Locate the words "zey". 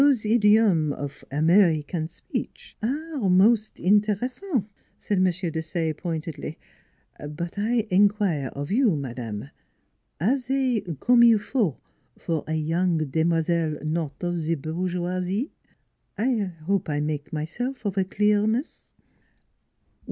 10.37-10.81